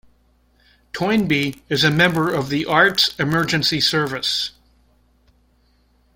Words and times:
Toynbee 0.93 1.61
is 1.69 1.83
a 1.83 1.91
member 1.91 2.33
of 2.33 2.49
the 2.49 2.65
Arts 2.65 3.13
Emergency 3.19 3.79
Service. 3.79 4.49